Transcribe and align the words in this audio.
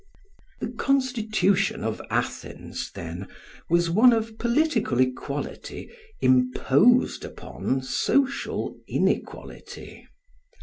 The 0.61 0.69
constitution 0.69 1.83
of 1.83 2.01
Athens, 2.09 2.89
then, 2.95 3.27
was 3.69 3.91
one 3.91 4.13
of 4.13 4.39
political 4.39 4.99
equality 4.99 5.91
imposed 6.21 7.23
upon 7.23 7.83
social 7.83 8.79
inequality. 8.87 10.07